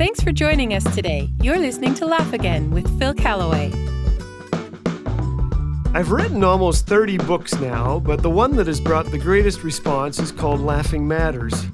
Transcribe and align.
Thanks 0.00 0.22
for 0.22 0.32
joining 0.32 0.72
us 0.72 0.94
today. 0.94 1.28
You're 1.42 1.58
listening 1.58 1.92
to 1.96 2.06
Laugh 2.06 2.32
Again 2.32 2.70
with 2.70 2.98
Phil 2.98 3.12
Callaway. 3.12 3.70
I've 5.92 6.10
written 6.10 6.42
almost 6.42 6.86
30 6.86 7.18
books 7.18 7.52
now, 7.60 7.98
but 7.98 8.22
the 8.22 8.30
one 8.30 8.56
that 8.56 8.66
has 8.66 8.80
brought 8.80 9.10
the 9.10 9.18
greatest 9.18 9.62
response 9.62 10.18
is 10.18 10.32
called 10.32 10.62
Laughing 10.62 11.06
Matters. 11.06 11.66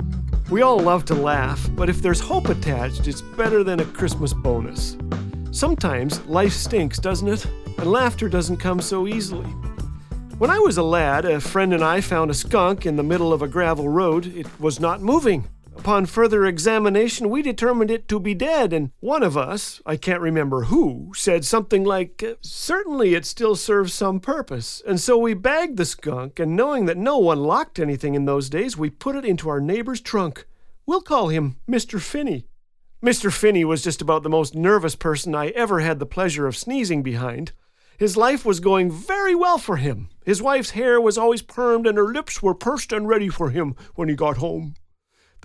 We 0.51 0.63
all 0.63 0.81
love 0.81 1.05
to 1.05 1.15
laugh, 1.15 1.71
but 1.77 1.89
if 1.89 2.03
there's 2.03 2.19
hope 2.19 2.49
attached, 2.49 3.07
it's 3.07 3.23
better 3.23 3.63
than 3.63 3.79
a 3.79 3.85
Christmas 3.85 4.35
bonus. 4.35 4.97
Sometimes 5.53 6.21
life 6.27 6.53
stinks, 6.53 6.99
doesn't 6.99 7.29
it? 7.29 7.47
And 7.79 7.93
laughter 7.93 8.29
doesn't 8.29 8.57
come 8.57 8.81
so 8.81 9.07
easily. 9.07 9.47
When 10.39 10.51
I 10.51 10.59
was 10.59 10.79
a 10.79 10.83
lad, 10.83 11.27
a 11.27 11.41
friend 11.41 11.73
and 11.73 11.85
I 11.85 12.01
found 12.01 12.33
a 12.33 12.35
skunk 12.35 12.87
in 12.87 12.97
the 12.97 13.05
middle 13.05 13.33
of 13.33 13.43
a 13.43 13.47
gravel 13.47 13.89
road. 13.89 14.27
It 14.27 14.49
was 14.59 14.81
not 14.81 15.01
moving. 15.01 15.49
Upon 15.79 16.07
further 16.07 16.45
examination, 16.45 17.31
we 17.31 17.43
determined 17.43 17.91
it 17.91 18.09
to 18.09 18.19
be 18.19 18.35
dead, 18.35 18.73
and 18.73 18.91
one 19.01 19.23
of 19.23 19.37
us, 19.37 19.81
I 19.87 19.97
can't 19.97 20.21
remember 20.21 20.65
who, 20.65 21.13
said 21.15 21.45
something 21.45 21.85
like, 21.85 22.25
uh, 22.27 22.35
Certainly 22.41 23.15
it 23.15 23.25
still 23.25 23.55
serves 23.55 23.95
some 23.95 24.19
purpose. 24.19 24.83
And 24.87 24.99
so 24.99 25.17
we 25.17 25.35
bagged 25.35 25.77
the 25.77 25.85
skunk, 25.85 26.41
and 26.41 26.57
knowing 26.57 26.87
that 26.87 26.97
no 26.97 27.19
one 27.19 27.39
locked 27.39 27.79
anything 27.79 28.15
in 28.15 28.25
those 28.25 28.49
days, 28.49 28.77
we 28.77 28.91
put 28.91 29.15
it 29.15 29.25
into 29.25 29.49
our 29.49 29.61
neighbor's 29.61 30.01
trunk. 30.01 30.47
We'll 30.87 31.03
call 31.03 31.29
him 31.29 31.57
Mr. 31.69 32.01
Finney. 32.01 32.47
Mr. 33.05 33.33
Finney 33.33 33.65
was 33.65 33.85
just 33.85 34.03
about 34.03 34.23
the 34.23 34.29
most 34.29 34.55
nervous 34.55 34.97
person 34.97 35.35
I 35.35 35.49
ever 35.49 35.81
had 35.81 35.99
the 35.99 36.07
pleasure 36.07 36.47
of 36.47 36.57
sneezing 36.57 37.03
behind. 37.03 37.53
His 37.99 38.17
life 38.17 38.45
was 38.45 38.61
going 38.61 38.91
very 38.91 39.35
well 39.35 39.59
for 39.59 39.77
him. 39.77 40.09
His 40.25 40.43
wife's 40.43 40.71
hair 40.71 41.01
was 41.01 41.17
always 41.17 41.43
permed 41.43 41.89
and 41.89 41.97
her 41.97 42.13
lips 42.13 42.43
were 42.43 42.55
pursed 42.55 42.93
and 42.93 43.07
ready 43.07 43.29
for 43.29 43.51
him 43.51 43.77
when 43.95 44.09
he 44.09 44.15
got 44.15 44.39
home. 44.39 44.75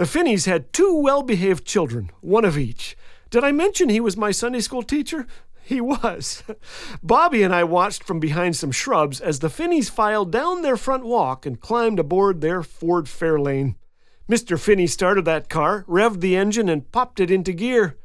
The 0.02 0.08
Finneys 0.08 0.48
had 0.48 0.74
two 0.74 0.96
well 0.96 1.22
behaved 1.22 1.64
children, 1.64 2.10
one 2.22 2.44
of 2.44 2.58
each. 2.58 2.98
Did 3.30 3.44
I 3.44 3.52
mention 3.52 3.88
he 3.88 4.00
was 4.00 4.18
my 4.18 4.32
Sunday 4.32 4.62
school 4.62 4.82
teacher? 4.82 5.28
He 5.62 5.80
was. 5.80 6.42
Bobby 7.04 7.44
and 7.44 7.54
I 7.54 7.64
watched 7.64 8.04
from 8.04 8.20
behind 8.20 8.56
some 8.56 8.72
shrubs 8.72 9.22
as 9.22 9.38
the 9.38 9.48
Finneys 9.48 9.92
filed 9.92 10.32
down 10.32 10.64
their 10.64 10.76
front 10.76 11.06
walk 11.06 11.46
and 11.46 11.62
climbed 11.62 12.00
aboard 12.00 12.42
their 12.42 12.64
Ford 12.64 13.06
Fairlane. 13.06 13.76
Mr. 14.28 14.60
Finney 14.60 14.88
started 14.88 15.24
that 15.26 15.50
car, 15.50 15.86
revved 15.88 16.22
the 16.22 16.36
engine, 16.36 16.68
and 16.68 16.92
popped 16.92 17.20
it 17.20 17.30
into 17.30 17.54
gear. 17.54 18.00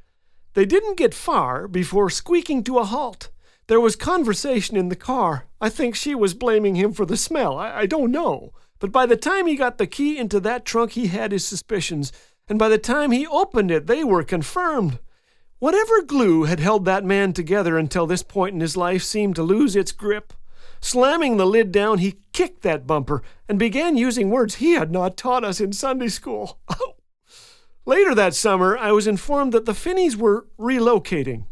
They 0.52 0.66
didn't 0.66 0.98
get 0.98 1.14
far 1.14 1.66
before 1.66 2.10
squeaking 2.10 2.62
to 2.64 2.76
a 2.76 2.84
halt. 2.84 3.30
There 3.68 3.80
was 3.80 3.96
conversation 3.96 4.76
in 4.76 4.90
the 4.90 4.96
car. 4.96 5.46
I 5.62 5.70
think 5.70 5.94
she 5.94 6.14
was 6.14 6.34
blaming 6.34 6.74
him 6.74 6.92
for 6.92 7.06
the 7.06 7.16
smell. 7.16 7.56
I, 7.56 7.70
I, 7.70 7.86
don't 7.86 8.12
know. 8.12 8.52
But 8.78 8.92
by 8.92 9.06
the 9.06 9.16
time 9.16 9.46
he 9.46 9.56
got 9.56 9.78
the 9.78 9.86
key 9.86 10.18
into 10.18 10.40
that 10.40 10.64
trunk, 10.64 10.92
he 10.92 11.06
had 11.06 11.32
his 11.32 11.46
suspicions. 11.46 12.12
And 12.48 12.58
by 12.58 12.68
the 12.68 12.78
time 12.78 13.10
he 13.10 13.26
opened 13.26 13.70
it, 13.70 13.86
they 13.86 14.04
were 14.04 14.22
confirmed. 14.22 14.98
Whatever 15.58 16.02
glue 16.02 16.44
had 16.44 16.60
held 16.60 16.84
that 16.84 17.04
man 17.04 17.32
together 17.32 17.78
until 17.78 18.06
this 18.06 18.22
point 18.22 18.54
in 18.54 18.60
his 18.60 18.76
life 18.76 19.02
seemed 19.02 19.36
to 19.36 19.42
lose 19.42 19.74
its 19.74 19.92
grip. 19.92 20.32
Slamming 20.80 21.38
the 21.38 21.46
lid 21.46 21.72
down, 21.72 21.98
he 21.98 22.20
kicked 22.32 22.62
that 22.62 22.86
bumper 22.86 23.22
and 23.48 23.58
began 23.58 23.96
using 23.96 24.30
words 24.30 24.56
he 24.56 24.72
had 24.72 24.90
not 24.90 25.16
taught 25.16 25.44
us 25.44 25.60
in 25.60 25.72
Sunday 25.72 26.08
school. 26.08 26.58
Oh. 26.68 26.92
Later 27.88 28.16
that 28.16 28.34
summer, 28.34 28.76
I 28.76 28.90
was 28.90 29.06
informed 29.06 29.52
that 29.52 29.64
the 29.64 29.72
Finneys 29.72 30.16
were 30.16 30.48
relocating. 30.58 31.44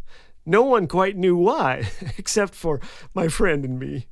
No 0.45 0.63
one 0.63 0.89
quite 0.89 1.17
knew 1.17 1.37
why, 1.37 1.89
except 2.19 2.57
for 2.57 2.81
my 3.15 3.29
friend 3.29 3.65
and 3.65 3.79
me. 3.79 4.09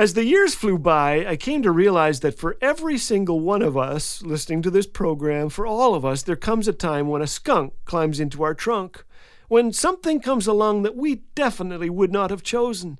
As 0.00 0.14
the 0.14 0.24
years 0.24 0.54
flew 0.54 0.78
by, 0.78 1.26
I 1.26 1.36
came 1.36 1.60
to 1.62 1.70
realize 1.70 2.20
that 2.20 2.38
for 2.38 2.56
every 2.62 2.96
single 2.96 3.38
one 3.38 3.60
of 3.60 3.76
us 3.76 4.22
listening 4.22 4.62
to 4.62 4.70
this 4.70 4.86
program, 4.86 5.50
for 5.50 5.66
all 5.66 5.94
of 5.94 6.06
us, 6.06 6.22
there 6.22 6.36
comes 6.36 6.66
a 6.66 6.72
time 6.72 7.08
when 7.08 7.20
a 7.20 7.26
skunk 7.26 7.74
climbs 7.84 8.18
into 8.18 8.42
our 8.42 8.54
trunk, 8.54 9.04
when 9.48 9.74
something 9.74 10.18
comes 10.18 10.46
along 10.46 10.84
that 10.84 10.96
we 10.96 11.16
definitely 11.34 11.90
would 11.90 12.10
not 12.10 12.30
have 12.30 12.42
chosen. 12.42 12.98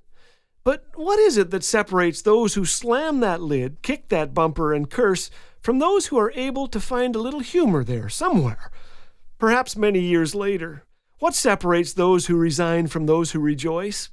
But 0.62 0.88
what 0.94 1.18
is 1.18 1.38
it 1.38 1.50
that 1.52 1.64
separates 1.64 2.20
those 2.20 2.52
who 2.52 2.66
slam 2.66 3.20
that 3.20 3.40
lid, 3.40 3.80
kick 3.80 4.10
that 4.10 4.34
bumper, 4.34 4.74
and 4.74 4.90
curse 4.90 5.30
from 5.62 5.78
those 5.78 6.08
who 6.08 6.18
are 6.18 6.32
able 6.34 6.66
to 6.66 6.78
find 6.78 7.16
a 7.16 7.22
little 7.22 7.40
humor 7.40 7.82
there 7.82 8.10
somewhere, 8.10 8.70
perhaps 9.38 9.74
many 9.74 10.00
years 10.00 10.34
later? 10.34 10.84
What 11.18 11.34
separates 11.34 11.94
those 11.94 12.26
who 12.26 12.36
resign 12.36 12.88
from 12.88 13.06
those 13.06 13.30
who 13.30 13.40
rejoice? 13.40 14.10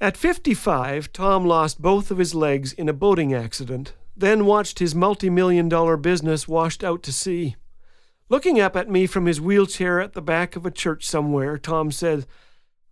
At 0.00 0.16
55, 0.16 1.12
Tom 1.12 1.46
lost 1.46 1.80
both 1.80 2.10
of 2.10 2.18
his 2.18 2.34
legs 2.34 2.72
in 2.72 2.88
a 2.88 2.92
boating 2.92 3.32
accident, 3.32 3.94
then 4.16 4.44
watched 4.44 4.78
his 4.78 4.94
multi 4.94 5.30
million 5.30 5.68
dollar 5.68 5.96
business 5.96 6.48
washed 6.48 6.82
out 6.82 7.02
to 7.04 7.12
sea. 7.12 7.56
Looking 8.28 8.60
up 8.60 8.76
at 8.76 8.90
me 8.90 9.06
from 9.06 9.26
his 9.26 9.40
wheelchair 9.40 10.00
at 10.00 10.14
the 10.14 10.22
back 10.22 10.56
of 10.56 10.66
a 10.66 10.70
church 10.70 11.06
somewhere, 11.06 11.58
Tom 11.58 11.90
said, 11.90 12.26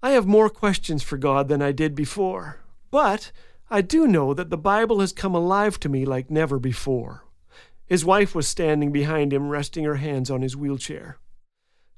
I 0.03 0.11
have 0.11 0.27
more 0.27 0.51
questions 0.51 1.03
for 1.03 1.17
God 1.17 1.49
than 1.49 1.63
I 1.63 1.73
did 1.73 1.95
before, 1.95 2.61
but 2.91 3.33
I 3.71 3.81
do 3.81 4.07
know 4.07 4.35
that 4.35 4.51
the 4.51 4.59
Bible 4.59 5.01
has 5.01 5.13
come 5.13 5.35
alive 5.35 5.81
to 5.81 5.89
me 5.89 6.05
like 6.05 6.31
never 6.31 6.59
before. 6.59 7.25
His 7.87 8.05
wife 8.05 8.35
was 8.35 8.47
standing 8.47 8.93
behind 8.93 9.33
him, 9.33 9.49
resting 9.49 9.85
her 9.85 9.97
hands 9.97 10.31
on 10.31 10.43
his 10.43 10.57
wheelchair. 10.57 11.19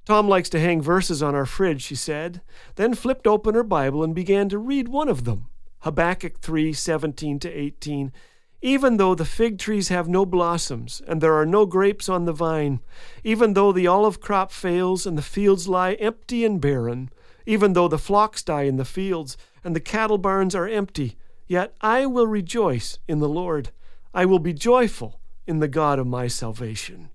Tom 0.05 0.29
likes 0.29 0.51
to 0.51 0.61
hang 0.61 0.83
verses 0.83 1.23
on 1.23 1.35
our 1.35 1.47
fridge, 1.47 1.83
she 1.83 1.95
said, 1.95 2.43
then 2.75 2.95
flipped 2.95 3.27
open 3.27 3.55
her 3.55 3.63
Bible 3.63 4.05
and 4.05 4.15
began 4.15 4.49
to 4.51 4.59
read 4.59 4.89
one 4.89 5.09
of 5.09 5.25
them 5.25 5.47
Habakkuk 5.81 6.39
3 6.41 6.73
17 6.73 7.39
to 7.41 7.51
18. 7.51 8.13
Even 8.61 8.97
though 8.97 9.15
the 9.15 9.27
fig 9.27 9.59
trees 9.59 9.89
have 9.89 10.09
no 10.09 10.25
blossoms, 10.25 11.03
and 11.07 11.21
there 11.21 11.35
are 11.35 11.45
no 11.45 11.67
grapes 11.67 12.09
on 12.09 12.25
the 12.25 12.33
vine, 12.33 12.81
even 13.23 13.53
though 13.53 13.73
the 13.73 13.87
olive 13.87 14.21
crop 14.21 14.51
fails, 14.51 15.07
and 15.07 15.19
the 15.19 15.23
fields 15.23 15.69
lie 15.69 15.93
empty 15.95 16.45
and 16.45 16.63
barren, 16.63 17.11
even 17.45 17.75
though 17.75 17.89
the 17.89 17.99
flocks 17.99 18.43
die 18.43 18.63
in 18.63 18.77
the 18.77 18.87
fields, 18.87 19.37
and 19.63 19.77
the 19.77 19.81
cattle 19.81 20.17
barns 20.17 20.55
are 20.55 20.67
empty, 20.67 21.19
yet 21.47 21.75
I 21.83 22.07
will 22.07 22.27
rejoice 22.27 22.99
in 23.07 23.19
the 23.19 23.29
Lord. 23.29 23.71
I 24.15 24.25
will 24.25 24.39
be 24.39 24.55
joyful 24.55 25.21
in 25.47 25.59
the 25.59 25.69
God 25.69 25.99
of 25.99 26.07
my 26.07 26.27
salvation. 26.27 27.11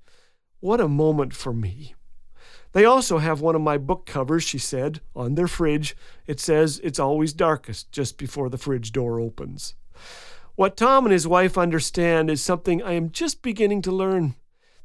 What 0.60 0.80
a 0.80 0.88
moment 0.88 1.34
for 1.34 1.54
me! 1.54 1.96
They 2.72 2.86
also 2.86 3.18
have 3.18 3.42
one 3.42 3.56
of 3.56 3.62
my 3.62 3.78
book 3.78 4.06
covers, 4.06 4.44
she 4.44 4.60
said, 4.60 5.02
on 5.16 5.36
their 5.36 5.48
fridge. 5.48 5.96
It 6.28 6.40
says 6.40 6.80
it's 6.84 7.00
always 7.00 7.34
darkest 7.34 7.92
just 7.92 8.18
before 8.18 8.50
the 8.50 8.58
fridge 8.58 8.92
door 8.92 9.20
opens. 9.20 9.74
What 10.56 10.78
Tom 10.78 11.06
and 11.06 11.14
his 11.14 11.28
wife 11.28 11.58
understand 11.58 12.30
is 12.30 12.42
something 12.44 12.84
I 12.84 12.94
am 12.94 13.12
just 13.12 13.42
beginning 13.42 13.82
to 13.84 13.92
learn. 13.92 14.36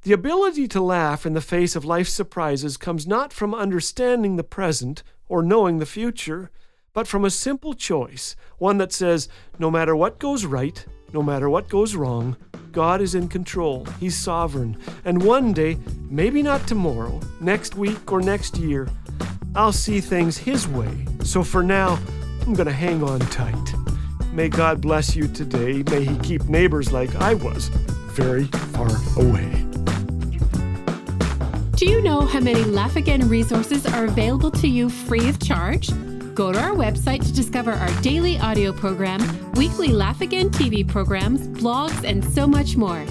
The 0.03 0.13
ability 0.13 0.69
to 0.69 0.81
laugh 0.81 1.27
in 1.27 1.33
the 1.33 1.41
face 1.41 1.75
of 1.75 1.85
life's 1.85 2.13
surprises 2.13 2.77
comes 2.77 3.07
not 3.07 3.33
from 3.33 3.55
understanding 3.55 4.37
the 4.37 4.45
present 4.45 5.03
or 5.29 5.43
knowing 5.43 5.79
the 5.79 5.87
future, 5.87 6.51
but 6.93 7.09
from 7.09 7.25
a 7.25 7.31
simple 7.31 7.75
choice, 7.75 8.37
one 8.59 8.79
that 8.79 8.93
says, 8.93 9.29
no 9.59 9.71
matter 9.71 9.97
what 9.97 10.19
goes 10.19 10.45
right, 10.45 10.85
no 11.13 11.23
matter 11.23 11.51
what 11.51 11.69
goes 11.69 11.97
wrong, 11.97 12.37
God 12.75 13.01
is 13.01 13.15
in 13.15 13.29
control. 13.29 13.87
He's 14.01 14.17
sovereign. 14.17 14.77
And 15.05 15.23
one 15.23 15.53
day, 15.53 15.79
maybe 16.11 16.43
not 16.43 16.67
tomorrow, 16.67 17.21
next 17.41 17.77
week, 17.77 18.11
or 18.13 18.21
next 18.21 18.59
year, 18.59 18.89
I'll 19.55 19.73
see 19.73 20.01
things 20.01 20.37
His 20.37 20.67
way. 20.67 21.07
So 21.23 21.45
for 21.45 21.63
now, 21.63 21.99
I'm 22.43 22.53
going 22.53 22.67
to 22.67 22.73
hang 22.73 23.05
on 23.05 23.21
tight. 23.21 23.75
May 24.33 24.49
God 24.49 24.81
bless 24.81 25.15
you 25.15 25.29
today. 25.29 25.85
May 25.89 26.05
He 26.05 26.19
keep 26.19 26.49
neighbors 26.49 26.93
like 26.93 27.15
I 27.15 27.35
was 27.35 27.69
very 28.09 28.47
far 28.75 28.91
away. 29.19 29.65
Do 31.77 31.87
you 31.87 32.03
know 32.03 32.23
how 32.23 32.41
many 32.41 32.65
Laugh 32.65 32.97
Again 32.97 33.29
resources 33.29 33.87
are 33.87 34.05
available 34.05 34.51
to 34.51 34.67
you 34.67 34.91
free 34.91 35.29
of 35.29 35.39
charge? 35.39 35.91
Go 36.35 36.51
to 36.51 36.61
our 36.61 36.73
website 36.73 37.25
to 37.25 37.33
discover 37.33 37.71
our 37.71 38.03
daily 38.03 38.41
audio 38.41 38.73
program, 38.73 39.21
weekly 39.53 39.89
Laugh 39.89 40.21
Again 40.21 40.51
TV 40.51 40.87
programs, 40.87 41.47
blogs, 41.47 42.03
and 42.03 42.25
so 42.25 42.45
much 42.45 42.77
more. 42.77 43.07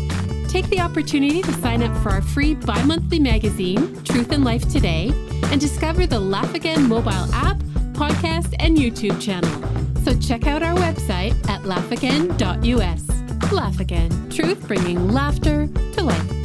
Take 0.50 0.68
the 0.68 0.82
opportunity 0.82 1.42
to 1.42 1.54
sign 1.54 1.82
up 1.82 1.96
for 2.04 2.10
our 2.10 2.22
free 2.22 2.54
bi 2.54 2.84
monthly 2.84 3.20
magazine, 3.20 4.04
Truth 4.04 4.34
and 4.34 4.44
Life 4.44 4.68
Today, 4.68 5.14
and 5.46 5.62
discover 5.62 6.06
the 6.06 6.20
Laugh 6.20 6.54
Again 6.54 6.90
mobile 6.90 7.12
app, 7.34 7.58
podcast, 7.94 8.54
and 8.60 8.78
YouTube 8.78 9.22
channel. 9.22 9.50
So 10.04 10.14
check 10.20 10.46
out 10.46 10.62
our 10.62 10.76
website 10.76 11.34
at 11.50 11.62
laughagain.us. 11.62 13.52
Laugh 13.54 13.80
Again, 13.80 14.30
truth 14.30 14.68
bringing 14.68 15.08
laughter 15.08 15.68
to 15.68 16.04
life. 16.04 16.43